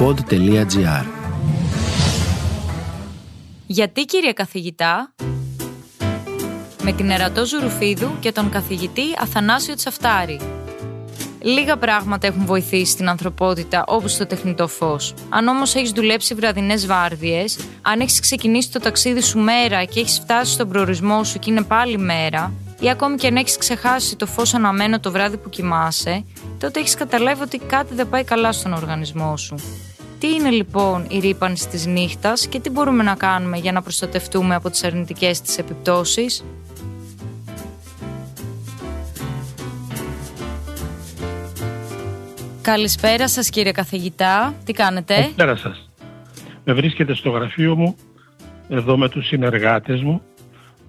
pod.gr 0.00 1.04
Γιατί 3.66 4.04
κύριε 4.04 4.32
καθηγητά 4.32 5.12
με 6.82 6.92
την 6.92 7.10
Ερατό 7.10 7.46
Ζουρουφίδου 7.46 8.10
και 8.20 8.32
τον 8.32 8.50
καθηγητή 8.50 9.02
Αθανάσιο 9.18 9.74
Τσαφτάρη. 9.74 10.40
Λίγα 11.40 11.76
πράγματα 11.76 12.26
έχουν 12.26 12.44
βοηθήσει 12.44 12.96
την 12.96 13.08
ανθρωπότητα 13.08 13.84
όπως 13.86 14.16
το 14.16 14.26
τεχνητό 14.26 14.68
φως. 14.68 15.14
Αν 15.28 15.48
όμως 15.48 15.74
έχεις 15.74 15.90
δουλέψει 15.90 16.34
βραδινές 16.34 16.86
βάρδιες, 16.86 17.58
αν 17.82 18.00
έχεις 18.00 18.20
ξεκινήσει 18.20 18.72
το 18.72 18.78
ταξίδι 18.78 19.22
σου 19.22 19.38
μέρα 19.38 19.84
και 19.84 20.00
έχεις 20.00 20.18
φτάσει 20.18 20.52
στον 20.52 20.68
προορισμό 20.68 21.24
σου 21.24 21.38
και 21.38 21.50
είναι 21.50 21.62
πάλι 21.62 21.98
μέρα, 21.98 22.52
ή 22.80 22.90
ακόμη 22.90 23.16
και 23.16 23.26
αν 23.26 23.36
έχεις 23.36 23.56
ξεχάσει 23.56 24.16
το 24.16 24.26
φως 24.26 24.54
αναμένο 24.54 25.00
το 25.00 25.10
βράδυ 25.10 25.36
που 25.36 25.48
κοιμάσαι, 25.48 26.24
τότε 26.58 26.80
έχεις 26.80 26.94
καταλάβει 26.94 27.42
ότι 27.42 27.58
κάτι 27.58 27.94
δεν 27.94 28.08
πάει 28.08 28.24
καλά 28.24 28.52
στον 28.52 28.72
οργανισμό 28.72 29.36
σου. 29.36 29.54
Τι 30.18 30.28
είναι 30.34 30.50
λοιπόν 30.50 31.06
η 31.10 31.18
ρήπανση 31.18 31.68
της 31.68 31.86
νύχτας 31.86 32.46
και 32.46 32.60
τι 32.60 32.70
μπορούμε 32.70 33.02
να 33.02 33.14
κάνουμε 33.14 33.56
για 33.58 33.72
να 33.72 33.82
προστατευτούμε 33.82 34.54
από 34.54 34.70
τις 34.70 34.84
αρνητικές 34.84 35.40
της 35.40 35.58
επιπτώσεις; 35.58 36.44
Καλησπέρα 42.62 43.28
σας 43.28 43.50
κύριε 43.50 43.72
καθηγητά, 43.72 44.54
τι 44.64 44.72
κάνετε; 44.72 45.14
Καλησπέρα 45.14 45.56
σας. 45.56 45.90
Με 46.64 46.72
βρίσκεται 46.72 47.14
στο 47.14 47.30
γραφείο 47.30 47.76
μου, 47.76 47.96
εδώ 48.68 48.96
με 48.96 49.08
τους 49.08 49.26
συνεργάτες 49.26 50.02
μου. 50.02 50.22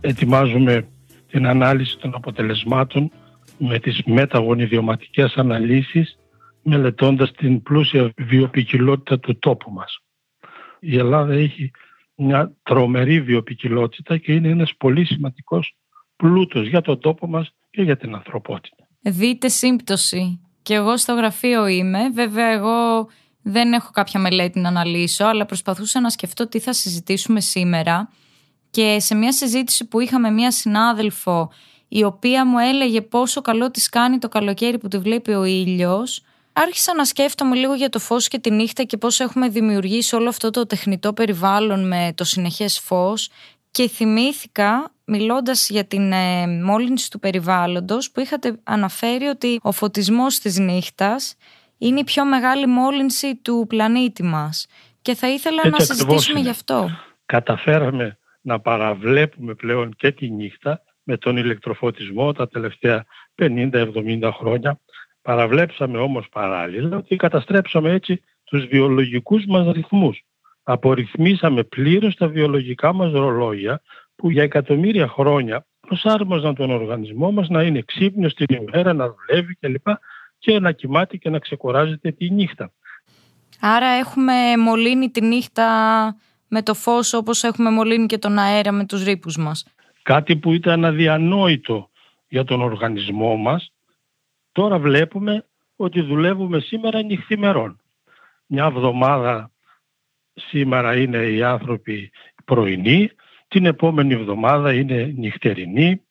Ετοιμάζουμε 0.01 0.87
την 1.31 1.47
ανάλυση 1.47 1.97
των 1.97 2.15
αποτελεσμάτων 2.15 3.11
με 3.57 3.79
τις 3.79 4.01
μεταγωνιδιωματικές 4.05 5.33
αναλύσεις 5.35 6.17
μελετώντας 6.63 7.31
την 7.31 7.61
πλούσια 7.61 8.11
βιοπικιλότητα 8.17 9.19
του 9.19 9.39
τόπου 9.39 9.71
μας. 9.71 9.99
Η 10.79 10.97
Ελλάδα 10.97 11.33
έχει 11.33 11.71
μια 12.15 12.55
τρομερή 12.63 13.21
βιοπικιλότητα 13.21 14.17
και 14.17 14.33
είναι 14.33 14.47
ένας 14.47 14.75
πολύ 14.77 15.05
σημαντικός 15.05 15.75
πλούτος 16.15 16.67
για 16.67 16.81
τον 16.81 16.99
τόπο 16.99 17.27
μας 17.27 17.53
και 17.69 17.81
για 17.81 17.97
την 17.97 18.15
ανθρωπότητα. 18.15 18.87
Δείτε 19.01 19.47
σύμπτωση. 19.47 20.39
Και 20.61 20.73
εγώ 20.73 20.97
στο 20.97 21.13
γραφείο 21.13 21.67
είμαι. 21.67 22.09
Βέβαια 22.09 22.47
εγώ 22.47 23.07
δεν 23.41 23.73
έχω 23.73 23.91
κάποια 23.91 24.19
μελέτη 24.19 24.59
να 24.59 24.67
αναλύσω, 24.67 25.25
αλλά 25.25 25.45
προσπαθούσα 25.45 25.99
να 25.99 26.09
σκεφτώ 26.09 26.47
τι 26.47 26.59
θα 26.59 26.73
συζητήσουμε 26.73 27.41
σήμερα. 27.41 28.09
Και 28.69 28.99
σε 28.99 29.15
μια 29.15 29.31
συζήτηση 29.31 29.87
που 29.87 29.99
είχαμε 29.99 30.29
μια 30.31 30.51
συνάδελφο 30.51 31.51
η 31.87 32.03
οποία 32.03 32.45
μου 32.45 32.57
έλεγε 32.57 33.01
πόσο 33.01 33.41
καλό 33.41 33.71
της 33.71 33.89
κάνει 33.89 34.17
το 34.17 34.27
καλοκαίρι 34.27 34.77
που 34.77 34.87
τη 34.87 34.97
βλέπει 34.97 35.31
ο 35.31 35.43
ήλιος 35.43 36.23
άρχισα 36.61 36.95
να 36.95 37.05
σκέφτομαι 37.05 37.55
λίγο 37.55 37.73
για 37.73 37.89
το 37.89 37.99
φως 37.99 38.27
και 38.27 38.39
τη 38.39 38.51
νύχτα 38.51 38.83
και 38.83 38.97
πώς 38.97 39.19
έχουμε 39.19 39.49
δημιουργήσει 39.49 40.15
όλο 40.15 40.29
αυτό 40.29 40.49
το 40.49 40.65
τεχνητό 40.65 41.13
περιβάλλον 41.13 41.87
με 41.87 42.13
το 42.15 42.23
συνεχές 42.23 42.79
φως 42.79 43.29
και 43.71 43.87
θυμήθηκα 43.87 44.91
μιλώντας 45.05 45.69
για 45.69 45.85
την 45.85 46.11
ε, 46.11 46.47
μόλυνση 46.47 47.09
του 47.09 47.19
περιβάλλοντος 47.19 48.11
που 48.11 48.19
είχατε 48.19 48.59
αναφέρει 48.63 49.25
ότι 49.25 49.59
ο 49.61 49.71
φωτισμός 49.71 50.39
της 50.39 50.57
νύχτας 50.59 51.35
είναι 51.77 51.99
η 51.99 52.03
πιο 52.03 52.25
μεγάλη 52.25 52.67
μόλυνση 52.67 53.35
του 53.35 53.65
πλανήτη 53.67 54.23
μας 54.23 54.67
και 55.01 55.15
θα 55.15 55.29
ήθελα 55.29 55.69
να 55.69 55.79
συζητήσουμε 55.79 56.39
γι' 56.39 56.49
αυτό. 56.49 56.89
Καταφέραμε 57.25 58.17
να 58.41 58.59
παραβλέπουμε 58.59 59.53
πλέον 59.53 59.95
και 59.95 60.11
τη 60.11 60.29
νύχτα 60.29 60.81
με 61.03 61.17
τον 61.17 61.37
ηλεκτροφωτισμό 61.37 62.31
τα 62.31 62.47
τελευταία 62.47 63.05
50-70 63.41 64.31
χρόνια. 64.33 64.79
Παραβλέψαμε 65.21 65.97
όμως 65.97 66.29
παράλληλα 66.29 66.97
ότι 66.97 67.15
καταστρέψαμε 67.15 67.91
έτσι 67.91 68.21
τους 68.43 68.65
βιολογικούς 68.65 69.45
μας 69.45 69.71
ρυθμούς. 69.73 70.23
Απορριθμίσαμε 70.63 71.63
πλήρως 71.63 72.15
τα 72.15 72.27
βιολογικά 72.27 72.93
μας 72.93 73.11
ρολόγια 73.11 73.81
που 74.15 74.29
για 74.29 74.43
εκατομμύρια 74.43 75.07
χρόνια 75.07 75.65
προσάρμοζαν 75.79 76.55
τον 76.55 76.71
οργανισμό 76.71 77.31
μας 77.31 77.49
να 77.49 77.63
είναι 77.63 77.81
ξύπνιος 77.81 78.33
την 78.33 78.55
ημέρα, 78.55 78.93
να 78.93 79.13
δουλεύει 79.13 79.55
κλπ. 79.55 79.87
και 80.37 80.59
να 80.59 80.71
κοιμάται 80.71 81.17
και 81.17 81.29
να 81.29 81.39
ξεκοράζεται 81.39 82.11
τη 82.11 82.29
νύχτα. 82.29 82.71
Άρα 83.59 83.87
έχουμε 83.87 84.33
μολύνει 84.57 85.09
τη 85.09 85.21
νύχτα 85.21 85.65
με 86.47 86.61
το 86.61 86.73
φως 86.73 87.13
όπως 87.13 87.43
έχουμε 87.43 87.69
μολύνει 87.71 88.05
και 88.05 88.17
τον 88.17 88.37
αέρα 88.37 88.71
με 88.71 88.85
τους 88.85 89.03
ρήπους 89.03 89.37
μας. 89.37 89.65
Κάτι 90.01 90.35
που 90.35 90.53
ήταν 90.53 90.85
αδιανόητο 90.85 91.89
για 92.27 92.43
τον 92.43 92.61
οργανισμό 92.61 93.35
μας, 93.35 93.71
τώρα 94.51 94.79
βλέπουμε 94.79 95.45
ότι 95.75 96.01
δουλεύουμε 96.01 96.59
σήμερα 96.59 97.03
νυχθημερών. 97.03 97.81
Μια 98.45 98.65
εβδομάδα 98.65 99.51
σήμερα 100.33 100.95
είναι 100.95 101.17
οι 101.17 101.43
άνθρωποι 101.43 102.11
πρωινοί, 102.45 103.11
την 103.47 103.65
επόμενη 103.65 104.13
εβδομάδα 104.13 104.73
είναι 104.73 105.13
νυχτερινή. 105.17 106.01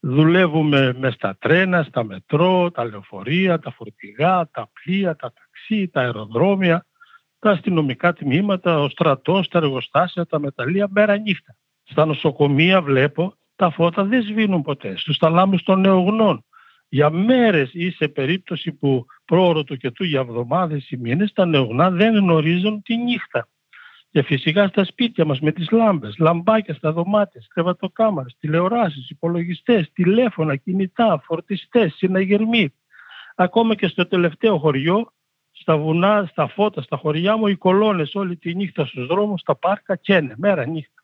Δουλεύουμε 0.00 0.92
μες 0.98 1.14
στα 1.14 1.36
τρένα, 1.38 1.82
στα 1.82 2.04
μετρό, 2.04 2.70
τα 2.70 2.84
λεωφορεία, 2.84 3.58
τα 3.58 3.70
φορτηγά, 3.70 4.48
τα 4.50 4.70
πλοία, 4.72 5.16
τα 5.16 5.32
ταξί, 5.32 5.88
τα 5.88 6.00
αεροδρόμια 6.00 6.86
τα 7.38 7.50
αστυνομικά 7.50 8.12
τμήματα, 8.12 8.80
ο 8.80 8.88
στρατός, 8.88 9.48
τα 9.48 9.58
εργοστάσια, 9.58 10.26
τα 10.26 10.38
μεταλλεία 10.38 10.88
μέρα 10.90 11.16
νύχτα. 11.16 11.56
Στα 11.84 12.04
νοσοκομεία 12.04 12.82
βλέπω 12.82 13.34
τα 13.56 13.70
φώτα 13.70 14.04
δεν 14.04 14.22
σβήνουν 14.22 14.62
ποτέ. 14.62 14.96
Στους 14.96 15.18
ταλάμους 15.18 15.62
των 15.62 15.80
νεογνών. 15.80 16.44
Για 16.88 17.10
μέρες 17.10 17.70
ή 17.72 17.90
σε 17.90 18.08
περίπτωση 18.08 18.72
που 18.72 19.06
πρόωρο 19.24 19.64
του 19.64 19.76
και 19.76 19.90
του 19.90 20.04
για 20.04 20.20
εβδομάδες 20.20 20.90
ή 20.90 20.96
μήνες 20.96 21.32
τα 21.32 21.46
νεογνά 21.46 21.90
δεν 21.90 22.14
γνωρίζουν 22.14 22.82
τη 22.82 22.96
νύχτα. 22.96 23.48
Και 24.10 24.22
φυσικά 24.22 24.68
στα 24.68 24.84
σπίτια 24.84 25.24
μας 25.24 25.40
με 25.40 25.52
τις 25.52 25.70
λάμπες, 25.70 26.14
λαμπάκια 26.18 26.74
στα 26.74 26.92
δωμάτια, 26.92 27.40
κρεβατοκάμαρες, 27.48 28.36
τηλεοράσεις, 28.40 29.10
υπολογιστές, 29.10 29.90
τηλέφωνα, 29.92 30.56
κινητά, 30.56 31.22
φορτιστές, 31.24 31.94
συναγερμοί. 31.94 32.74
Ακόμα 33.34 33.74
και 33.74 33.86
στο 33.86 34.06
τελευταίο 34.06 34.58
χωριό 34.58 35.12
στα 35.52 35.76
βουνά, 35.76 36.28
στα 36.30 36.48
φώτα, 36.48 36.82
στα 36.82 36.96
χωριά 36.96 37.36
μου, 37.36 37.46
οι 37.46 37.56
κολόνες 37.56 38.14
όλη 38.14 38.36
τη 38.36 38.54
νύχτα 38.54 38.86
στους 38.86 39.06
δρόμους, 39.06 39.40
στα 39.40 39.56
πάρκα 39.56 39.96
καίνε, 39.96 40.34
μέρα 40.36 40.66
νύχτα. 40.66 41.02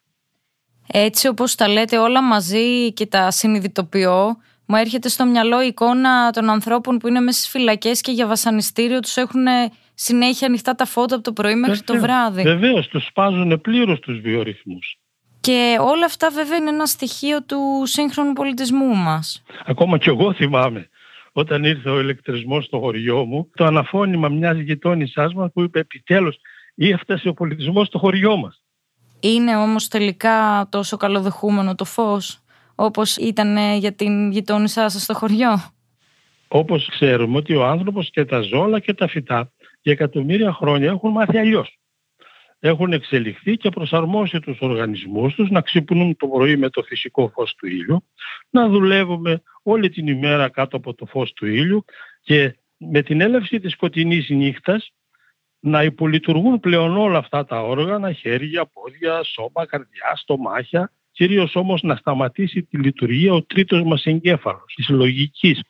Έτσι 0.87 1.27
όπως 1.27 1.55
τα 1.55 1.67
λέτε 1.67 1.97
όλα 1.97 2.23
μαζί 2.23 2.93
και 2.93 3.05
τα 3.05 3.31
συνειδητοποιώ, 3.31 4.37
μου 4.65 4.75
έρχεται 4.75 5.09
στο 5.09 5.25
μυαλό 5.25 5.63
η 5.63 5.67
εικόνα 5.67 6.31
των 6.31 6.49
ανθρώπων 6.49 6.97
που 6.97 7.07
είναι 7.07 7.19
μέσα 7.19 7.37
στις 7.37 7.49
φυλακές 7.49 8.01
και 8.01 8.11
για 8.11 8.27
βασανιστήριο 8.27 8.99
τους 8.99 9.17
έχουν 9.17 9.45
συνέχεια 9.93 10.47
ανοιχτά 10.47 10.75
τα 10.75 10.85
φώτα 10.85 11.15
από 11.15 11.23
το 11.23 11.33
πρωί 11.33 11.55
μέχρι 11.55 11.81
το 11.81 11.99
βράδυ. 11.99 12.41
Βεβαίως, 12.41 12.87
τους 12.87 13.05
σπάζουν 13.05 13.61
πλήρως 13.61 13.99
τους 13.99 14.19
βιορυθμούς. 14.19 14.97
Και 15.39 15.77
όλα 15.79 16.05
αυτά 16.05 16.29
βέβαια 16.29 16.57
είναι 16.57 16.69
ένα 16.69 16.85
στοιχείο 16.85 17.43
του 17.43 17.83
σύγχρονου 17.85 18.33
πολιτισμού 18.33 18.95
μας. 18.95 19.43
Ακόμα 19.65 19.97
κι 19.97 20.09
εγώ 20.09 20.33
θυμάμαι 20.33 20.89
όταν 21.31 21.63
ήρθε 21.63 21.89
ο 21.89 21.99
ηλεκτρισμός 21.99 22.65
στο 22.65 22.79
χωριό 22.79 23.25
μου, 23.25 23.49
το 23.55 23.65
αναφώνημα 23.65 24.29
μιας 24.29 24.57
γειτόνισσάς 24.57 25.33
μας 25.33 25.51
που 25.53 25.61
είπε 25.61 25.79
επιτέλους 25.79 26.35
ή 26.75 26.89
έφτασε 26.89 27.27
ο 27.27 27.33
πολιτισμός 27.33 27.87
στο 27.87 27.97
χωριό 27.97 28.37
μας. 28.37 28.63
Είναι 29.19 29.55
όμως 29.55 29.87
τελικά 29.87 30.67
τόσο 30.71 30.97
καλοδεχούμενο 30.97 31.75
το 31.75 31.85
φως; 31.85 32.39
Όπως 32.75 33.15
ήταν 33.17 33.77
για 33.77 33.93
την 33.93 34.31
γειτόνισσά 34.31 34.89
σας 34.89 35.01
στο 35.01 35.13
χωριό; 35.13 35.73
Όπως 36.47 36.89
ξέρουμε 36.89 37.37
ότι 37.37 37.55
ο 37.55 37.65
άνθρωπος 37.65 38.09
και 38.09 38.25
τα 38.25 38.41
ζώα 38.41 38.79
και 38.79 38.93
τα 38.93 39.07
φυτά 39.07 39.51
για 39.81 39.93
εκατομμύρια 39.93 40.53
χρόνια 40.53 40.89
έχουν 40.89 41.11
μάθει 41.11 41.37
αλλιώς 41.37 41.79
έχουν 42.67 42.93
εξελιχθεί 42.93 43.57
και 43.57 43.69
προσαρμόσει 43.69 44.39
τους 44.39 44.59
οργανισμούς 44.59 45.35
τους 45.35 45.49
να 45.49 45.61
ξυπνούν 45.61 46.15
το 46.17 46.27
πρωί 46.27 46.57
με 46.57 46.69
το 46.69 46.83
φυσικό 46.83 47.29
φως 47.29 47.55
του 47.55 47.67
ήλιου, 47.67 48.03
να 48.49 48.67
δουλεύουμε 48.67 49.41
όλη 49.63 49.89
την 49.89 50.07
ημέρα 50.07 50.49
κάτω 50.49 50.77
από 50.77 50.93
το 50.93 51.05
φως 51.05 51.33
του 51.33 51.45
ήλιου 51.45 51.85
και 52.21 52.57
με 52.77 53.01
την 53.01 53.21
έλευση 53.21 53.59
της 53.59 53.71
σκοτεινής 53.71 54.29
νύχτας 54.29 54.91
να 55.59 55.83
υπολειτουργούν 55.83 56.59
πλέον 56.59 56.97
όλα 56.97 57.17
αυτά 57.17 57.45
τα 57.45 57.61
όργανα, 57.61 58.11
χέρια, 58.11 58.65
πόδια, 58.65 59.23
σώμα, 59.23 59.65
καρδιά, 59.65 60.15
στομάχια, 60.15 60.91
κυρίως 61.15 61.55
όμως 61.55 61.81
να 61.81 61.95
σταματήσει 61.95 62.63
τη 62.63 62.77
λειτουργία 62.77 63.33
ο 63.33 63.43
τρίτος 63.43 63.83
μας 63.83 64.05
εγκέφαλος, 64.05 64.73
της 64.75 64.89
λογικής. 64.89 65.61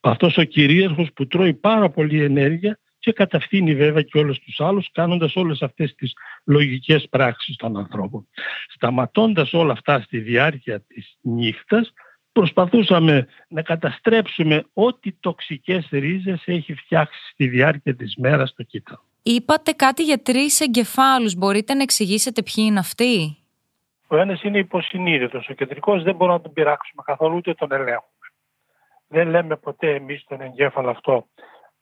Αυτός 0.00 0.36
ο 0.36 0.42
κυρίαρχος 0.42 1.12
που 1.14 1.26
τρώει 1.26 1.54
πάρα 1.54 1.90
πολύ 1.90 2.22
ενέργεια 2.22 2.78
και 2.98 3.12
κατευθύνει 3.12 3.74
βέβαια 3.74 4.02
και 4.02 4.18
όλους 4.18 4.38
τους 4.38 4.60
άλλους 4.60 4.90
κάνοντας 4.92 5.36
όλες 5.36 5.62
αυτές 5.62 5.94
τις 5.94 6.12
λογικές 6.44 7.06
πράξεις 7.10 7.56
των 7.56 7.76
ανθρώπων. 7.76 8.28
Σταματώντας 8.74 9.52
όλα 9.52 9.72
αυτά 9.72 10.00
στη 10.00 10.18
διάρκεια 10.18 10.80
της 10.80 11.16
νύχτας 11.20 11.92
προσπαθούσαμε 12.32 13.26
να 13.48 13.62
καταστρέψουμε 13.62 14.64
ό,τι 14.72 15.12
τοξικές 15.12 15.88
ρίζες 15.90 16.42
έχει 16.44 16.74
φτιάξει 16.74 17.18
στη 17.32 17.48
διάρκεια 17.48 17.96
της 17.96 18.14
μέρας 18.16 18.50
στο 18.50 18.62
κύτταρο. 18.62 19.04
Είπατε 19.22 19.72
κάτι 19.72 20.02
για 20.02 20.22
τρεις 20.22 20.60
εγκεφάλους. 20.60 21.34
Μπορείτε 21.34 21.74
να 21.74 21.82
εξηγήσετε 21.82 22.42
ποιοι 22.42 22.64
είναι 22.68 22.78
αυτοί; 22.78 23.36
Ο 24.12 24.16
ένας 24.16 24.42
είναι 24.42 24.58
υποσυνείδητος. 24.58 25.48
Ο 25.48 25.52
κεντρικός 25.52 26.02
δεν 26.02 26.14
μπορούμε 26.14 26.36
να 26.36 26.42
τον 26.42 26.52
πειράξουμε 26.52 27.02
καθόλου 27.06 27.36
ούτε 27.36 27.54
τον 27.54 27.72
ελέγχουμε. 27.72 28.26
Δεν 29.08 29.28
λέμε 29.28 29.56
ποτέ 29.56 29.94
εμείς 29.94 30.24
τον 30.24 30.40
εγκέφαλο 30.40 30.90
αυτό 30.90 31.26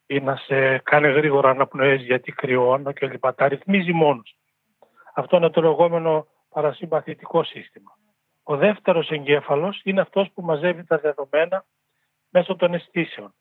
ή 0.07 0.21
να 0.21 0.37
σε 0.37 0.79
κάνει 0.79 1.09
γρήγορα 1.09 1.51
αναπνοές 1.51 2.03
γιατί 2.03 2.33
κρυώνω 2.33 2.93
και 2.93 3.07
λοιπά. 3.07 3.35
Τα 3.35 3.49
ρυθμίζει 3.49 3.93
μόνος. 3.93 4.37
Αυτό 5.15 5.37
είναι 5.37 5.51
το 5.51 5.61
λεγόμενο 5.61 6.27
παρασυμπαθητικό 6.49 7.45
σύστημα. 7.45 7.91
Ο 8.43 8.57
δεύτερος 8.57 9.11
εγκέφαλος 9.11 9.81
είναι 9.85 10.01
αυτός 10.01 10.31
που 10.35 10.43
μαζεύει 10.43 10.85
τα 10.85 10.99
δεδομένα 10.99 11.65
μέσω 12.29 12.57
των 12.57 12.75
αισθήσεων. 12.75 13.35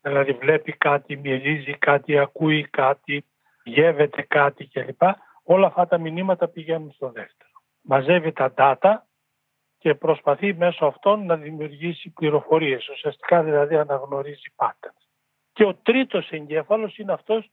Δηλαδή 0.00 0.32
βλέπει 0.32 0.72
κάτι, 0.72 1.16
μυρίζει 1.16 1.78
κάτι, 1.78 2.18
ακούει 2.18 2.68
κάτι, 2.68 3.24
γεύεται 3.64 4.22
κάτι 4.22 4.66
κλπ. 4.66 5.02
Όλα 5.42 5.66
αυτά 5.66 5.86
τα 5.86 5.98
μηνύματα 5.98 6.48
πηγαίνουν 6.48 6.92
στο 6.92 7.10
δεύτερο. 7.10 7.49
Μαζεύει 7.80 8.32
τα 8.32 8.52
data 8.56 8.94
και 9.78 9.94
προσπαθεί 9.94 10.54
μέσω 10.54 10.84
αυτών 10.84 11.26
να 11.26 11.36
δημιουργήσει 11.36 12.10
πληροφορίες. 12.10 12.88
Ουσιαστικά 12.88 13.42
δηλαδή 13.42 13.76
αναγνωρίζει 13.76 14.52
patterns. 14.56 15.06
Και 15.52 15.64
ο 15.64 15.74
τρίτος 15.74 16.30
εγκέφαλος 16.30 16.98
είναι 16.98 17.12
αυτός 17.12 17.50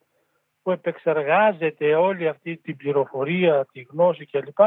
που 0.62 0.72
επεξεργάζεται 0.72 1.96
όλη 1.96 2.28
αυτή 2.28 2.58
την 2.58 2.78
πληροφορία, 2.78 3.68
τη 3.72 3.82
γνώση 3.82 4.26
κλπ. 4.26 4.58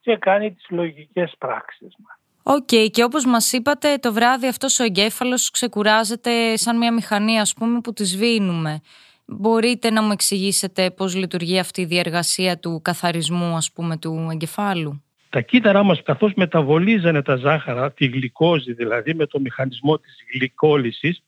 και 0.00 0.16
κάνει 0.16 0.52
τις 0.52 0.66
λογικές 0.70 1.34
πράξεις 1.38 1.94
μας. 1.98 2.18
OK, 2.42 2.68
okay, 2.70 2.90
και 2.90 3.04
όπως 3.04 3.24
μας 3.24 3.52
είπατε 3.52 3.96
το 3.96 4.12
βράδυ 4.12 4.46
αυτός 4.46 4.78
ο 4.78 4.84
εγκέφαλος 4.84 5.50
ξεκουράζεται 5.50 6.56
σαν 6.56 6.76
μια 6.78 6.92
μηχανή 6.92 7.40
ας 7.40 7.54
πούμε 7.54 7.80
που 7.80 7.92
τη 7.92 8.04
σβήνουμε. 8.04 8.80
Μπορείτε 9.30 9.90
να 9.90 10.02
μου 10.02 10.12
εξηγήσετε 10.12 10.90
πώς 10.90 11.14
λειτουργεί 11.14 11.58
αυτή 11.58 11.80
η 11.80 11.84
διεργασία 11.84 12.58
του 12.58 12.80
καθαρισμού 12.84 13.56
ας 13.56 13.72
πούμε 13.72 13.96
του 13.96 14.28
εγκεφάλου; 14.32 15.02
Τα 15.28 15.40
κύτταρά 15.40 15.82
μας 15.82 16.02
καθώς 16.02 16.32
μεταβολίζανε 16.34 17.22
τα 17.22 17.36
ζάχαρα, 17.36 17.92
τη 17.92 18.06
γλυκόζη 18.06 18.72
δηλαδή 18.72 19.14
με 19.14 19.26
το 19.26 19.40
μηχανισμό 19.40 19.98
της 19.98 20.16
γλυκόλυσης, 20.32 21.22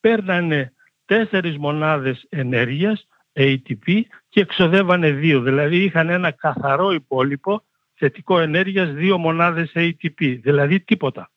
παίρνανε 0.00 0.72
τέσσερις 1.04 1.56
μονάδες 1.56 2.26
ενέργειας, 2.28 3.06
ATP, 3.32 4.00
και 4.28 4.40
εξοδεύανε 4.40 5.10
δύο. 5.10 5.40
Δηλαδή 5.40 5.82
είχαν 5.82 6.08
ένα 6.08 6.30
καθαρό 6.30 6.92
υπόλοιπο 6.92 7.62
θετικό 7.94 8.38
ενέργειας 8.38 8.90
δύο 8.92 9.18
μονάδες 9.18 9.72
ATP, 9.74 10.38
δηλαδή 10.42 10.80
τίποτα. 10.80 11.30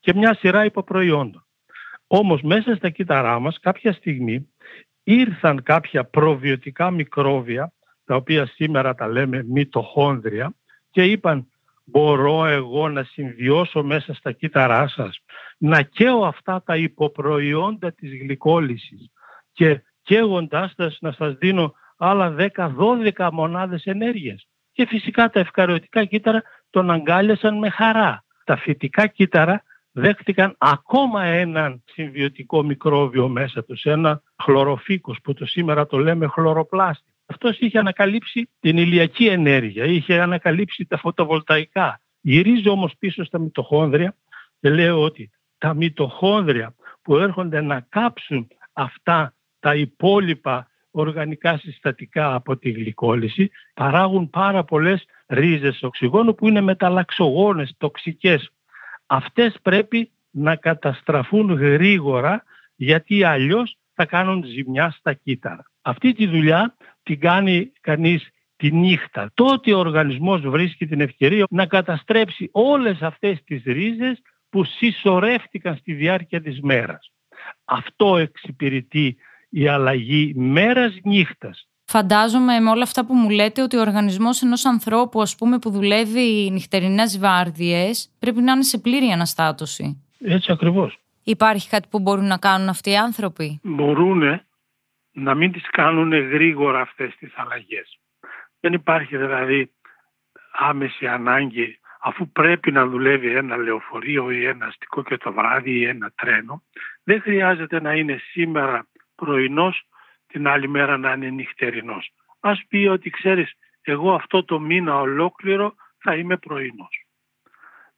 Και 0.00 0.14
μια 0.14 0.34
σειρά 0.34 0.64
υποπροϊόντων. 0.64 1.44
Όμως 2.06 2.42
μέσα 2.42 2.74
στα 2.74 2.90
κύτταρά 2.90 3.38
μας 3.38 3.58
κάποια 3.60 3.92
στιγμή 3.92 4.49
ήρθαν 5.14 5.62
κάποια 5.62 6.04
προβιωτικά 6.04 6.90
μικρόβια, 6.90 7.72
τα 8.04 8.16
οποία 8.16 8.46
σήμερα 8.46 8.94
τα 8.94 9.08
λέμε 9.08 9.42
μυτοχόνδρια, 9.42 10.54
και 10.90 11.04
είπαν 11.04 11.46
μπορώ 11.84 12.46
εγώ 12.46 12.88
να 12.88 13.02
συμβιώσω 13.02 13.82
μέσα 13.82 14.14
στα 14.14 14.32
κύτταρά 14.32 14.88
σας, 14.88 15.18
να 15.58 15.82
καίω 15.82 16.24
αυτά 16.24 16.62
τα 16.62 16.76
υποπροϊόντα 16.76 17.92
της 17.92 18.10
γλυκόλυσης 18.20 19.10
και 19.52 19.82
καίγοντάς 20.02 20.74
τα 20.74 20.92
να 21.00 21.12
σας 21.12 21.34
δίνω 21.34 21.74
άλλα 21.96 22.30
10-12 22.30 23.30
μονάδες 23.32 23.84
ενέργειας. 23.84 24.46
Και 24.72 24.86
φυσικά 24.86 25.30
τα 25.30 25.40
ευκαριωτικά 25.40 26.04
κύτταρα 26.04 26.42
τον 26.70 26.90
αγκάλιασαν 26.90 27.58
με 27.58 27.70
χαρά. 27.70 28.24
Τα 28.44 28.56
φυτικά 28.56 29.06
κύτταρα 29.06 29.62
δέχτηκαν 30.00 30.54
ακόμα 30.58 31.24
έναν 31.24 31.82
συμβιωτικό 31.92 32.62
μικρόβιο 32.62 33.28
μέσα 33.28 33.64
τους, 33.64 33.84
ένα 33.84 34.22
χλωροφύκος 34.42 35.18
που 35.22 35.34
το 35.34 35.46
σήμερα 35.46 35.86
το 35.86 35.98
λέμε 35.98 36.26
χλωροπλάστη. 36.26 37.14
Αυτός 37.26 37.58
είχε 37.58 37.78
ανακαλύψει 37.78 38.50
την 38.60 38.76
ηλιακή 38.76 39.26
ενέργεια, 39.26 39.84
είχε 39.84 40.20
ανακαλύψει 40.20 40.86
τα 40.86 40.98
φωτοβολταϊκά. 40.98 42.00
Γυρίζω 42.20 42.70
όμως 42.70 42.94
πίσω 42.98 43.24
στα 43.24 43.38
μυτοχόνδρια 43.38 44.16
και 44.60 44.70
λέω 44.70 45.02
ότι 45.02 45.30
τα 45.58 45.74
μυτοχόνδρια 45.74 46.74
που 47.02 47.16
έρχονται 47.16 47.60
να 47.60 47.80
κάψουν 47.88 48.48
αυτά 48.72 49.34
τα 49.60 49.74
υπόλοιπα 49.74 50.70
οργανικά 50.90 51.58
συστατικά 51.58 52.34
από 52.34 52.56
τη 52.56 52.70
γλυκόλυση 52.70 53.50
παράγουν 53.74 54.30
πάρα 54.30 54.64
πολλές 54.64 55.04
ρίζες 55.26 55.82
οξυγόνου 55.82 56.34
που 56.34 56.48
είναι 56.48 56.60
μεταλλαξογόνες, 56.60 57.74
τοξικές. 57.78 58.50
Αυτές 59.12 59.56
πρέπει 59.62 60.10
να 60.30 60.56
καταστραφούν 60.56 61.52
γρήγορα 61.52 62.44
γιατί 62.76 63.24
αλλιώς 63.24 63.76
θα 63.94 64.06
κάνουν 64.06 64.44
ζημιά 64.44 64.90
στα 64.90 65.12
κύτταρα. 65.12 65.62
Αυτή 65.82 66.12
τη 66.12 66.26
δουλειά 66.26 66.76
την 67.02 67.20
κάνει 67.20 67.72
κανείς 67.80 68.28
τη 68.56 68.72
νύχτα. 68.72 69.30
Τότε 69.34 69.74
ο 69.74 69.78
οργανισμός 69.78 70.40
βρίσκει 70.40 70.86
την 70.86 71.00
ευκαιρία 71.00 71.44
να 71.50 71.66
καταστρέψει 71.66 72.48
όλες 72.52 73.02
αυτές 73.02 73.42
τις 73.44 73.62
ρίζες 73.64 74.22
που 74.48 74.64
συσσωρεύτηκαν 74.64 75.76
στη 75.76 75.92
διάρκεια 75.92 76.42
της 76.42 76.60
μέρας. 76.60 77.12
Αυτό 77.64 78.16
εξυπηρετεί 78.16 79.16
η 79.48 79.68
αλλαγή 79.68 80.32
μέρας 80.36 80.98
νύχτας. 81.04 81.68
Φαντάζομαι 81.94 82.60
με 82.60 82.70
όλα 82.70 82.82
αυτά 82.82 83.06
που 83.06 83.14
μου 83.14 83.30
λέτε 83.30 83.62
ότι 83.62 83.76
ο 83.76 83.80
οργανισμός 83.80 84.42
ενός 84.42 84.64
ανθρώπου 84.64 85.20
ας 85.20 85.36
πούμε 85.36 85.58
που 85.58 85.70
δουλεύει 85.70 86.50
νυχτερινές 86.52 87.18
βάρδιες 87.18 88.10
πρέπει 88.18 88.40
να 88.40 88.52
είναι 88.52 88.62
σε 88.62 88.78
πλήρη 88.78 89.06
αναστάτωση. 89.06 90.04
Έτσι 90.20 90.52
ακριβώς. 90.52 90.98
Υπάρχει 91.24 91.68
κάτι 91.68 91.88
που 91.90 92.00
μπορούν 92.00 92.26
να 92.26 92.38
κάνουν 92.38 92.68
αυτοί 92.68 92.90
οι 92.90 92.96
άνθρωποι; 92.96 93.60
Μπορούν 93.62 94.40
να 95.12 95.34
μην 95.34 95.52
τις 95.52 95.70
κάνουν 95.70 96.12
γρήγορα 96.12 96.80
αυτές 96.80 97.16
τις 97.18 97.32
αλλαγές. 97.36 97.98
Δεν 98.60 98.72
υπάρχει 98.72 99.16
δηλαδή 99.16 99.70
άμεση 100.52 101.06
ανάγκη 101.06 101.78
αφού 102.00 102.28
πρέπει 102.28 102.72
να 102.72 102.86
δουλεύει 102.86 103.34
ένα 103.34 103.56
λεωφορείο 103.56 104.30
ή 104.30 104.44
ένα 104.46 104.66
αστικό 104.66 105.02
και 105.02 105.16
το 105.16 105.32
βράδυ 105.32 105.70
ή 105.70 105.84
ένα 105.84 106.12
τρένο 106.14 106.62
δεν 107.04 107.20
χρειάζεται 107.20 107.80
να 107.80 107.92
είναι 107.92 108.20
σήμερα 108.30 108.86
πρωινός 109.14 109.84
την 110.30 110.48
άλλη 110.48 110.68
μέρα 110.68 110.98
να 110.98 111.12
είναι 111.12 111.30
νυχτερινός. 111.30 112.12
Ας 112.40 112.64
πει 112.68 112.86
ότι 112.86 113.10
ξέρεις 113.10 113.52
εγώ 113.82 114.14
αυτό 114.14 114.44
το 114.44 114.60
μήνα 114.60 115.00
ολόκληρο 115.00 115.74
θα 115.98 116.14
είμαι 116.14 116.36
πρωινός. 116.36 117.06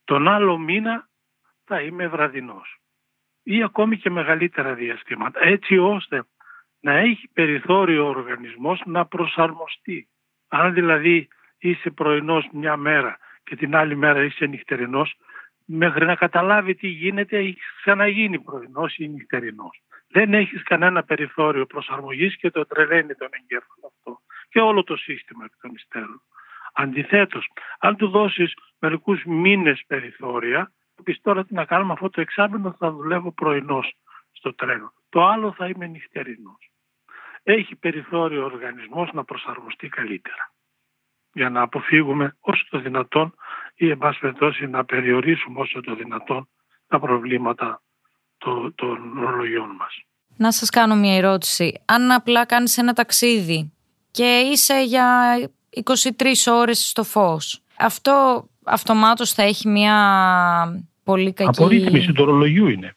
Τον 0.04 0.28
άλλο 0.28 0.58
μήνα 0.58 1.08
θα 1.64 1.80
είμαι 1.80 2.06
βραδινός 2.08 2.82
ή 3.42 3.62
ακόμη 3.62 3.96
και 3.96 4.10
μεγαλύτερα 4.10 4.74
διαστήματα 4.74 5.40
έτσι 5.42 5.78
ώστε 5.78 6.24
να 6.80 6.92
έχει 6.92 7.28
περιθώριο 7.32 8.04
ο 8.04 8.08
οργανισμός 8.08 8.82
να 8.84 9.06
προσαρμοστεί. 9.06 10.08
Αν 10.48 10.74
δηλαδή 10.74 11.28
είσαι 11.58 11.90
πρωινός 11.90 12.48
μια 12.52 12.76
μέρα 12.76 13.18
και 13.44 13.56
την 13.56 13.76
άλλη 13.76 13.96
μέρα 13.96 14.22
είσαι 14.22 14.46
νυχτερινός, 14.46 15.14
μέχρι 15.66 16.06
να 16.06 16.14
καταλάβει 16.14 16.74
τι 16.74 16.88
γίνεται 16.88 17.38
έχει 17.38 17.58
ξαναγίνει 17.80 18.38
πρωινός 18.38 18.96
ή 18.96 19.08
νυχτερινός. 19.08 19.82
Δεν 20.08 20.34
έχεις 20.34 20.62
κανένα 20.62 21.02
περιθώριο 21.02 21.66
προσαρμογής 21.66 22.36
και 22.36 22.50
το 22.50 22.66
τρελαίνει 22.66 23.14
τον 23.14 23.28
εγκέφαλο 23.30 23.92
αυτό 23.96 24.20
και 24.48 24.60
όλο 24.60 24.82
το 24.82 24.96
σύστημα 24.96 25.44
εκ 25.44 25.52
των 25.60 25.70
υστέρων. 25.74 26.22
Αντιθέτως, 26.72 27.50
αν 27.78 27.96
του 27.96 28.08
δώσεις 28.08 28.54
μερικούς 28.78 29.24
μήνες 29.24 29.84
περιθώρια, 29.86 30.72
θα 30.96 31.02
πεις 31.02 31.20
τώρα 31.20 31.44
τι 31.44 31.54
να 31.54 31.64
κάνουμε 31.64 31.92
αυτό 31.92 32.10
το 32.10 32.20
εξάμεινο 32.20 32.76
θα 32.78 32.90
δουλεύω 32.90 33.32
πρωινός 33.32 33.94
στο 34.32 34.54
τρένο. 34.54 34.92
Το 35.08 35.26
άλλο 35.26 35.52
θα 35.52 35.66
είμαι 35.66 35.86
νυχτερινός 35.86 36.72
έχει 37.42 37.76
περιθώριο 37.76 38.42
ο 38.42 38.44
οργανισμός 38.44 39.12
να 39.12 39.24
προσαρμοστεί 39.24 39.88
καλύτερα 39.88 40.52
για 41.32 41.50
να 41.50 41.60
αποφύγουμε 41.60 42.36
όσο 42.40 42.66
το 42.70 42.78
δυνατόν 42.78 43.34
ή 43.86 43.90
εν 43.90 43.98
πάση 43.98 44.66
να 44.66 44.84
περιορίσουμε 44.84 45.60
όσο 45.60 45.80
το 45.80 45.94
δυνατόν 45.94 46.48
τα 46.86 47.00
προβλήματα 47.00 47.82
των 48.74 49.02
ρολογιών 49.20 49.68
μας. 49.78 50.02
Να 50.36 50.52
σας 50.52 50.70
κάνω 50.70 50.94
μια 50.94 51.16
ερώτηση. 51.16 51.82
Αν 51.84 52.10
απλά 52.10 52.46
κάνεις 52.46 52.78
ένα 52.78 52.92
ταξίδι 52.92 53.72
και 54.10 54.50
είσαι 54.52 54.84
για 54.84 55.38
23 55.84 56.52
ώρες 56.52 56.88
στο 56.88 57.04
φως, 57.04 57.60
αυτό 57.78 58.46
αυτομάτως 58.64 59.32
θα 59.32 59.42
έχει 59.42 59.68
μια 59.68 59.96
πολύ 61.04 61.32
κακή... 61.32 61.62
Απορρίθμιση 61.62 62.12
του 62.12 62.24
ρολογιού 62.24 62.66
είναι. 62.66 62.96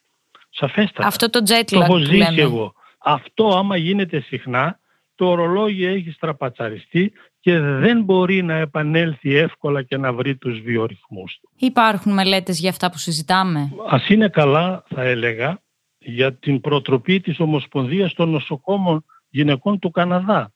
Σαφέστατα. 0.49 1.07
Αυτό 1.07 1.29
το 1.29 1.43
jet 1.47 1.59
lag 1.59 1.65
το 1.65 1.81
έχω 1.81 1.97
ζήσει 1.97 2.35
εγώ. 2.35 2.73
Αυτό 2.97 3.57
άμα 3.57 3.77
γίνεται 3.77 4.19
συχνά, 4.19 4.79
το 5.15 5.25
ορολόγιο 5.29 5.89
έχει 5.89 6.11
στραπατσαριστεί 6.11 7.11
και 7.39 7.59
δεν 7.59 8.03
μπορεί 8.03 8.43
να 8.43 8.53
επανέλθει 8.53 9.35
εύκολα 9.35 9.81
και 9.83 9.97
να 9.97 10.13
βρει 10.13 10.35
τους 10.35 10.59
βιορυθμούς 10.59 11.39
του. 11.41 11.49
Υπάρχουν 11.55 12.13
μελέτες 12.13 12.59
για 12.59 12.69
αυτά 12.69 12.91
που 12.91 12.97
συζητάμε; 12.97 13.71
Ας 13.87 14.09
είναι 14.09 14.27
καλά, 14.29 14.83
θα 14.87 15.01
έλεγα, 15.01 15.59
για 15.97 16.33
την 16.33 16.61
προτροπή 16.61 17.19
της 17.19 17.39
Ομοσπονδίας 17.39 18.13
των 18.13 18.29
Νοσοκόμων 18.29 19.05
Γυναικών 19.29 19.79
του 19.79 19.91
Καναδά. 19.91 20.53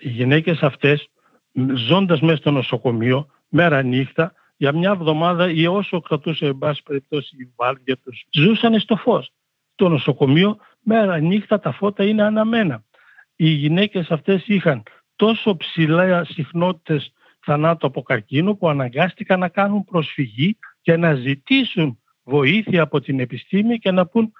Οι 0.00 0.08
γυναίκες 0.08 0.62
αυτές, 0.62 1.08
ζώντας 1.74 2.20
μέσα 2.20 2.36
στο 2.36 2.50
νοσοκομείο, 2.50 3.26
μέρα 3.48 3.82
νύχτα, 3.82 4.32
για 4.56 4.72
μια 4.72 4.90
εβδομάδα 4.90 5.50
ή 5.50 5.66
όσο 5.66 6.00
κρατούσε 6.00 6.46
εν 6.46 6.58
πάση 6.58 6.82
περιπτώσει 6.82 7.36
η 7.38 7.52
βάρδια 7.56 7.96
τους, 7.96 8.24
ζούσαν 8.30 8.80
στο 8.80 8.96
φως. 8.96 9.30
Το 9.74 9.88
νοσοκομείο 9.88 10.56
μέρα 10.80 11.18
νύχτα 11.18 11.60
τα 11.60 11.72
φώτα 11.72 12.04
είναι 12.04 12.22
αναμένα. 12.22 12.82
Οι 13.40 13.48
γυναίκες 13.48 14.10
αυτές 14.10 14.46
είχαν 14.46 14.82
τόσο 15.16 15.56
ψηλά 15.56 16.24
συχνότητες 16.24 17.12
θανάτου 17.40 17.86
από 17.86 18.02
καρκίνο 18.02 18.54
που 18.54 18.68
αναγκάστηκαν 18.68 19.38
να 19.38 19.48
κάνουν 19.48 19.84
προσφυγή 19.84 20.58
και 20.80 20.96
να 20.96 21.14
ζητήσουν 21.14 21.98
βοήθεια 22.22 22.82
από 22.82 23.00
την 23.00 23.20
επιστήμη 23.20 23.78
και 23.78 23.90
να 23.90 24.06
πούν 24.06 24.32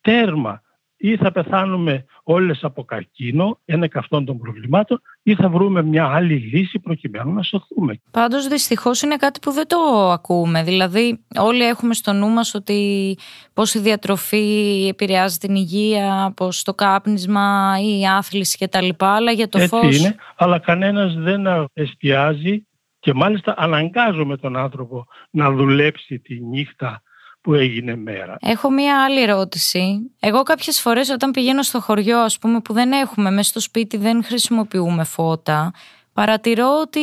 τέρμα 0.00 0.62
ή 1.04 1.16
θα 1.16 1.32
πεθάνουμε 1.32 2.04
όλες 2.22 2.64
από 2.64 2.84
καρκίνο, 2.84 3.58
ένα 3.64 3.84
εκ 3.84 3.96
αυτών 3.96 4.24
των 4.24 4.38
προβλημάτων, 4.38 5.00
ή 5.22 5.34
θα 5.34 5.48
βρούμε 5.48 5.82
μια 5.82 6.06
άλλη 6.06 6.34
λύση 6.34 6.78
προκειμένου 6.78 7.32
να 7.32 7.42
σωθούμε. 7.42 8.00
Πάντως 8.10 8.48
δυστυχώς 8.48 9.02
είναι 9.02 9.16
κάτι 9.16 9.38
που 9.40 9.50
δεν 9.50 9.66
το 9.66 10.10
ακούμε. 10.10 10.62
Δηλαδή 10.62 11.24
όλοι 11.36 11.62
έχουμε 11.64 11.94
στο 11.94 12.12
νου 12.12 12.28
μας 12.28 12.54
ότι 12.54 13.18
πώς 13.52 13.74
η 13.74 13.78
διατροφή 13.78 14.86
επηρεάζει 14.88 15.38
την 15.38 15.54
υγεία, 15.54 16.32
πώς 16.36 16.62
το 16.62 16.74
κάπνισμα 16.74 17.76
ή 17.80 18.00
η 18.00 18.06
άθληση 18.06 18.58
κτλ. 18.58 18.88
Αλλά 18.98 19.30
για 19.30 19.48
το 19.48 19.58
Έτσι 19.58 19.76
φως... 19.76 19.98
είναι, 19.98 20.14
αλλά 20.36 20.58
κανένας 20.58 21.14
δεν 21.14 21.46
εστιάζει 21.72 22.66
και 22.98 23.14
μάλιστα 23.14 23.54
αναγκάζουμε 23.56 24.36
τον 24.36 24.56
άνθρωπο 24.56 25.06
να 25.30 25.50
δουλέψει 25.50 26.18
τη 26.18 26.40
νύχτα 26.40 27.02
που 27.44 27.54
έγινε 27.54 27.96
μέρα. 27.96 28.36
Έχω 28.40 28.70
μία 28.70 29.04
άλλη 29.04 29.22
ερώτηση. 29.22 30.10
Εγώ 30.20 30.42
κάποιες 30.42 30.80
φορές 30.80 31.08
όταν 31.08 31.30
πηγαίνω 31.30 31.62
στο 31.62 31.80
χωριό 31.80 32.18
ας 32.18 32.38
πούμε 32.38 32.60
που 32.60 32.72
δεν 32.72 32.92
έχουμε 32.92 33.30
μέσα 33.30 33.48
στο 33.48 33.60
σπίτι 33.60 33.96
δεν 33.96 34.24
χρησιμοποιούμε 34.24 35.04
φώτα 35.04 35.72
παρατηρώ 36.12 36.80
ότι 36.80 37.00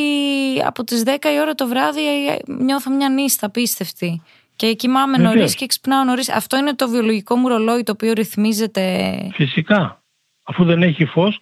από 0.65 0.83
τις 0.83 1.03
10 1.05 1.09
η 1.09 1.39
ώρα 1.41 1.53
το 1.53 1.67
βράδυ 1.67 2.01
νιώθω 2.45 2.91
μια 2.91 3.09
νύστα 3.09 3.45
απίστευτη 3.45 4.21
και 4.55 4.73
κοιμάμαι 4.73 5.17
νωρίς 5.17 5.55
και 5.55 5.65
ξυπνάω 5.65 6.03
νωρίς. 6.03 6.29
Αυτό 6.29 6.57
είναι 6.57 6.75
το 6.75 6.89
βιολογικό 6.89 7.35
μου 7.35 7.47
ρολόι 7.47 7.83
το 7.83 7.91
οποίο 7.91 8.13
ρυθμίζεται. 8.13 9.15
Φυσικά. 9.33 10.03
Αφού 10.43 10.63
δεν 10.63 10.83
έχει 10.83 11.05
φως 11.05 11.39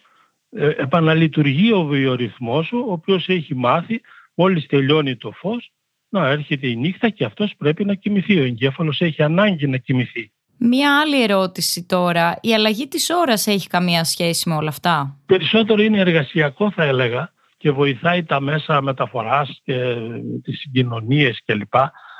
ε, 0.49 0.67
επαναλειτουργεί 0.67 1.73
ο 1.73 1.83
βιορυθμός 1.83 2.65
σου 2.65 2.85
ο 2.87 2.91
οποίος 2.91 3.29
έχει 3.29 3.55
μάθει 3.55 4.01
μόλις 4.33 4.65
τελειώνει 4.65 5.15
το 5.15 5.31
φως 5.31 5.71
να 6.09 6.27
έρχεται 6.27 6.67
η 6.67 6.75
νύχτα 6.75 7.09
και 7.09 7.25
αυτός 7.25 7.53
πρέπει 7.57 7.85
να 7.85 7.93
κοιμηθεί. 7.93 8.39
Ο 8.39 8.43
εγκέφαλος 8.43 9.01
έχει 9.01 9.23
ανάγκη 9.23 9.67
να 9.67 9.77
κοιμηθεί. 9.77 10.31
Μία 10.57 10.99
άλλη 10.99 11.23
ερώτηση 11.23 11.85
τώρα. 11.85 12.37
Η 12.41 12.53
αλλαγή 12.53 12.87
της 12.87 13.09
ώρας 13.09 13.47
έχει 13.47 13.67
καμία 13.67 14.03
σχέση 14.03 14.49
με 14.49 14.55
όλα 14.55 14.69
αυτά; 14.69 15.17
Περισσότερο 15.25 15.81
είναι 15.81 15.99
εργασιακό 15.99 16.71
θα 16.71 16.83
έλεγα 16.83 17.33
και 17.57 17.71
βοηθάει 17.71 18.23
τα 18.23 18.39
μέσα 18.39 18.81
μεταφοράς 18.81 19.61
και 19.63 19.95
τις 20.43 20.59
συγκοινωνίες 20.59 21.41
κλπ. 21.45 21.73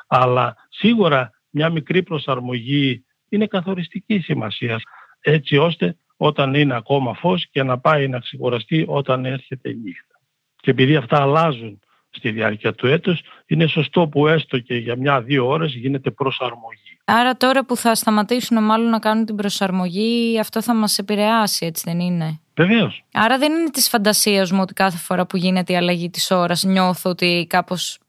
Αλλά 0.07 0.55
σίγουρα 0.69 1.31
μια 1.49 1.69
μικρή 1.69 2.03
προσαρμογή 2.03 3.05
είναι 3.29 3.47
καθοριστική 3.47 4.19
σημασία 4.19 4.81
έτσι 5.19 5.57
ώστε 5.57 5.97
όταν 6.17 6.53
είναι 6.53 6.75
ακόμα 6.75 7.13
φως 7.13 7.47
και 7.51 7.63
να 7.63 7.79
πάει 7.79 8.07
να 8.07 8.19
ξεκουραστεί 8.19 8.85
όταν 8.87 9.25
έρχεται 9.25 9.69
η 9.69 9.75
νύχτα. 9.75 10.19
Και 10.55 10.71
επειδή 10.71 10.95
αυτά 10.95 11.21
αλλάζουν 11.21 11.79
στη 12.09 12.31
διάρκεια 12.31 12.73
του 12.73 12.87
έτους, 12.87 13.21
είναι 13.45 13.67
σωστό 13.67 14.07
που 14.07 14.27
έστω 14.27 14.59
και 14.59 14.75
για 14.75 14.95
μια-δύο 14.95 15.47
ώρες 15.47 15.73
γίνεται 15.73 16.11
προσαρμογή. 16.11 16.97
Άρα 17.05 17.37
τώρα 17.37 17.65
που 17.65 17.75
θα 17.75 17.95
σταματήσουν 17.95 18.63
μάλλον 18.63 18.89
να 18.89 18.99
κάνουν 18.99 19.25
την 19.25 19.35
προσαρμογή, 19.35 20.39
αυτό 20.39 20.61
θα 20.61 20.73
μας 20.73 20.97
επηρεάσει, 20.97 21.65
έτσι 21.65 21.83
δεν 21.85 21.99
είναι; 21.99 22.39
Βεβαίως. 22.55 23.03
Άρα 23.13 23.37
δεν 23.37 23.51
είναι 23.51 23.69
της 23.69 23.89
φαντασίας 23.89 24.51
μου 24.51 24.59
ότι 24.61 24.73
κάθε 24.73 24.97
φορά 24.97 25.25
που 25.25 25.37
γίνεται 25.37 25.73
η 25.73 25.75
αλλαγή 25.75 26.09
της 26.09 26.31
ώρας 26.31 26.63
νιώθω 26.63 27.09
ότι 27.09 27.45
κάπως 27.49 27.99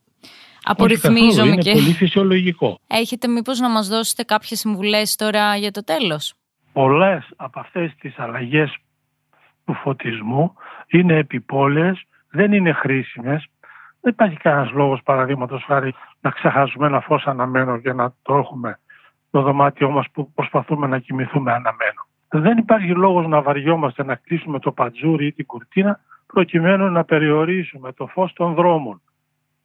απορριθμίζομαι. 0.63 1.51
Είναι 1.51 1.63
και... 1.63 1.73
πολύ 1.73 1.93
φυσιολογικό. 1.93 2.79
Έχετε 2.87 3.29
μήπως 3.29 3.61
να 3.61 3.69
μας 3.69 3.89
δώσετε 3.89 4.23
κάποιες 4.23 4.59
συμβουλές 4.59 5.15
τώρα 5.17 5.57
για 5.57 5.71
το 5.71 5.85
τέλος; 5.85 6.35
Πολλές 6.73 7.29
από 7.37 7.61
αυτές 7.61 7.93
τις 8.01 8.19
αλλαγές 8.19 8.77
του 9.65 9.75
φωτισμού 9.75 10.55
είναι 10.87 11.17
επιπόλαιες, 11.17 12.03
δεν 12.31 12.53
είναι 12.53 12.73
χρήσιμες 12.73 13.47
δεν 14.01 14.13
υπάρχει 14.13 14.37
κανένας 14.37 14.71
λόγος, 14.71 15.03
παραδείγματος 15.03 15.65
χάρη, 15.65 15.95
να 16.21 16.31
ξεχάσουμε 16.31 16.87
ένα 16.87 17.01
φως 17.01 17.27
αναμένο 17.27 17.79
και 17.79 17.93
να 17.93 18.15
το 18.23 18.35
έχουμε 18.35 18.79
στο 19.29 19.43
δωμάτιό 19.43 19.91
μας 19.91 20.07
που 20.13 20.33
προσπαθούμε 20.33 20.87
να 20.87 20.99
κοιμηθούμε 20.99 21.53
αναμένο. 21.53 22.07
Δεν 22.29 22.59
υπάρχει 22.59 22.91
λόγος 22.91 23.27
να 23.27 23.43
βαριόμαστε 23.43 24.05
να 24.05 24.15
κλείσουμε 24.15 24.59
το 24.59 24.73
πατζούρι 24.73 25.27
ή 25.27 25.33
την 25.33 25.47
κουρτίνα 25.47 26.01
προκειμένου 26.27 26.91
να 26.91 27.05
περιορίσουμε 27.05 27.93
το 27.93 28.07
φως 28.07 28.33
των 28.33 28.55
δρόμων 28.55 29.03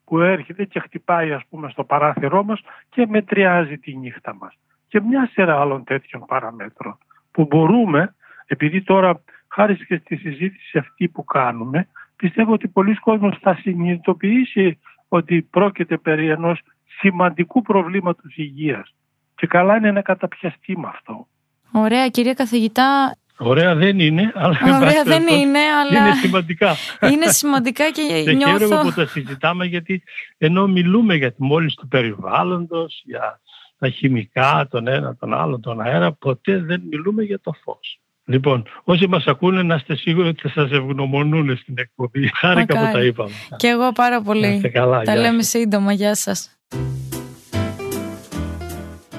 που 0.05 0.19
έρχεται 0.19 0.65
και 0.65 0.79
χτυπάει 0.79 1.31
ας 1.31 1.41
πούμε 1.49 1.69
στο 1.69 1.83
παράθυρό 1.83 2.43
μας 2.43 2.61
και 2.89 3.07
μετριάζει 3.07 3.77
τη 3.77 3.97
νύχτα 3.97 4.35
μας. 4.35 4.57
Και 4.87 5.01
μια 5.01 5.29
σειρά 5.31 5.59
άλλων 5.59 5.83
τέτοιων 5.83 6.25
παραμέτρων 6.25 6.97
που 7.31 7.45
μπορούμε, 7.45 8.15
επειδή 8.45 8.81
τώρα 8.81 9.21
χάρη 9.47 9.85
και 9.85 9.97
στη 9.97 10.15
συζήτηση 10.15 10.77
αυτή 10.77 11.07
που 11.07 11.23
κάνουμε, 11.23 11.87
πιστεύω 12.15 12.53
ότι 12.53 12.67
πολλοί 12.67 12.95
κόσμος 12.95 13.37
θα 13.41 13.55
συνειδητοποιήσει 13.61 14.79
ότι 15.07 15.41
πρόκειται 15.41 15.97
περί 15.97 16.29
ενός 16.29 16.61
σημαντικού 16.99 17.61
προβλήματος 17.61 18.35
υγείας. 18.35 18.93
Και 19.35 19.47
καλά 19.47 19.77
είναι 19.77 19.91
να 19.91 20.01
καταπιαστεί 20.01 20.77
με 20.77 20.87
αυτό. 20.87 21.27
Ωραία 21.71 22.07
κύριε 22.09 22.33
καθηγητά. 22.33 23.17
Ωραία 23.37 23.75
δεν 23.75 23.99
είναι, 23.99 24.31
αλλά 24.35 24.57
Ωραία 24.81 25.03
δεν 25.03 25.27
είναι, 25.27 25.59
αλλά 25.59 25.99
είναι 25.99 26.15
σημαντικά. 26.15 26.75
Είναι 27.11 27.27
σημαντικά 27.27 27.91
και, 27.91 28.23
και 28.23 28.33
νιώθω... 28.33 28.57
χαίρομαι 28.57 28.81
που 28.81 28.91
τα 28.91 29.05
συζητάμε 29.05 29.65
γιατί 29.65 30.03
ενώ 30.37 30.67
μιλούμε 30.67 31.15
για 31.15 31.31
τη 31.33 31.43
μόλις 31.43 31.75
του 31.75 31.87
περιβάλλοντος, 31.87 33.01
για 33.05 33.39
τα 33.77 33.89
χημικά, 33.89 34.67
τον 34.69 34.87
ένα, 34.87 35.15
τον 35.15 35.33
άλλο, 35.33 35.59
τον 35.59 35.81
αέρα, 35.81 36.11
ποτέ 36.11 36.57
δεν 36.59 36.81
μιλούμε 36.89 37.23
για 37.23 37.39
το 37.39 37.51
φως. 37.63 37.99
Λοιπόν, 38.27 38.63
όσοι 38.83 39.07
μας 39.07 39.25
ακούνε 39.25 39.63
να 39.63 39.75
είστε 39.75 39.95
σίγουροι 39.95 40.27
ότι 40.27 40.41
θα 40.41 40.49
σας 40.49 40.71
ευγνωμονούν 40.71 41.57
στην 41.57 41.73
εκπομπή. 41.77 42.31
Χάρηκα 42.35 42.77
που 42.79 42.91
τα 42.93 43.03
είπαμε. 43.03 43.31
Και 43.55 43.67
εγώ 43.67 43.91
πάρα 43.91 44.21
πολύ. 44.21 44.71
καλά, 44.73 45.01
τα 45.01 45.15
λέμε 45.15 45.43
σύντομα. 45.43 45.91
Γεια 45.93 46.15
σας. 46.15 46.49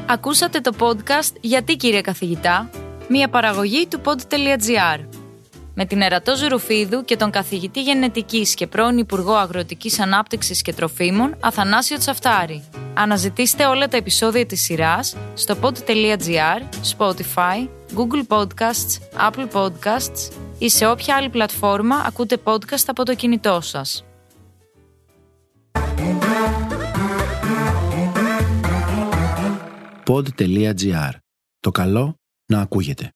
Ακούσατε 0.06 0.60
το 0.60 0.72
podcast 0.78 1.36
«Γιατί 1.40 1.76
κύριε 1.76 2.00
καθηγητά» 2.00 2.70
μια 3.08 3.28
παραγωγή 3.28 3.86
του 3.86 4.00
pod.gr 4.04 5.00
με 5.74 5.84
την 5.84 6.00
Ερατό 6.00 6.36
Ζουρουφίδου 6.36 7.04
και 7.04 7.16
τον 7.16 7.30
καθηγητή 7.30 7.82
γενετικής 7.82 8.54
και 8.54 8.66
πρώην 8.66 8.98
Υπουργό 8.98 9.34
Αγροτικής 9.34 10.00
Ανάπτυξης 10.00 10.62
και 10.62 10.72
Τροφίμων 10.72 11.36
Αθανάσιο 11.40 11.98
Τσαφτάρη. 11.98 12.64
Αναζητήστε 12.94 13.66
όλα 13.66 13.88
τα 13.88 13.96
επεισόδια 13.96 14.46
της 14.46 14.62
σειράς 14.62 15.16
στο 15.34 15.56
pod.gr, 15.62 16.60
Spotify, 16.96 17.68
Google 17.96 18.26
Podcasts, 18.28 18.98
Apple 19.30 19.48
Podcasts 19.52 20.32
ή 20.58 20.68
σε 20.68 20.86
όποια 20.86 21.16
άλλη 21.16 21.28
πλατφόρμα 21.28 21.96
ακούτε 21.96 22.38
podcast 22.44 22.84
από 22.86 23.04
το 23.04 23.14
κινητό 23.14 23.60
σας. 23.60 24.04
Pod.gr. 30.06 31.10
Το 31.60 31.70
καλό 31.70 32.14
να 32.46 32.60
ακούγεται. 32.60 33.10